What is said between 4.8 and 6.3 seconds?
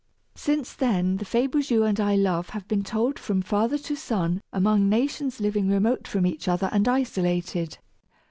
nations living remote from